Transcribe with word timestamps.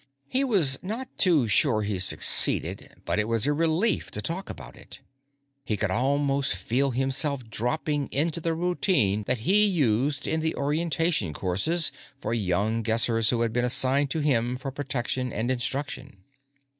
He 0.27 0.43
was 0.43 0.79
not 0.81 1.15
too 1.19 1.47
sure 1.47 1.83
he 1.83 1.99
succeeded, 1.99 2.89
but 3.05 3.19
it 3.19 3.27
was 3.27 3.45
a 3.45 3.53
relief 3.53 4.09
to 4.09 4.19
talk 4.19 4.49
about 4.49 4.75
it. 4.75 4.99
He 5.63 5.77
could 5.77 5.91
almost 5.91 6.55
feel 6.55 6.89
himself 6.89 7.47
dropping 7.51 8.07
into 8.11 8.41
the 8.41 8.55
routine 8.55 9.21
that 9.27 9.41
he 9.41 9.63
used 9.67 10.27
in 10.27 10.39
the 10.39 10.55
orientation 10.55 11.33
courses 11.33 11.91
for 12.19 12.33
young 12.33 12.81
Guessers 12.81 13.29
who 13.29 13.41
had 13.41 13.53
been 13.53 13.63
assigned 13.63 14.09
to 14.09 14.21
him 14.21 14.57
for 14.57 14.71
protection 14.71 15.31
and 15.31 15.51
instruction. 15.51 16.23